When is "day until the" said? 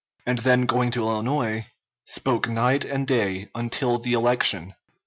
3.05-4.13